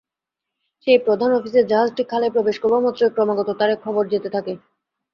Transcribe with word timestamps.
সেই 0.87 0.99
প্রধান 1.05 1.29
আফিসে 1.33 1.61
জাহাজটি 1.71 2.03
খালে 2.11 2.27
প্রবেশ 2.35 2.55
করবামাত্রই 2.59 3.13
ক্রমাগত 3.15 3.49
তারে 3.59 3.75
খবর 3.83 4.03
যেতে 4.13 4.29
থাকে। 4.35 4.53